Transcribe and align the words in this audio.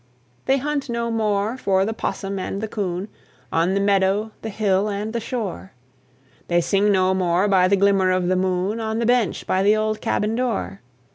They 0.47 0.57
hunt 0.57 0.89
no 0.89 1.11
more 1.11 1.57
for 1.57 1.85
the 1.85 1.93
'possum 1.93 2.39
and 2.39 2.59
the 2.59 2.67
coon, 2.67 3.07
On 3.51 3.75
the 3.75 3.79
meadow, 3.79 4.31
the 4.41 4.49
hill, 4.49 4.89
and 4.89 5.13
the 5.13 5.19
shore; 5.19 5.73
They 6.47 6.59
sing 6.59 6.91
no 6.91 7.13
more 7.13 7.47
by 7.47 7.67
the 7.67 7.77
glimmer 7.77 8.09
of 8.09 8.27
the 8.27 8.35
moon, 8.35 8.79
On 8.79 8.97
the 8.97 9.05
bench 9.05 9.45
by 9.45 9.61
the 9.61 9.75
old 9.75 10.01
cabin 10.01 10.33
door. 10.33 10.81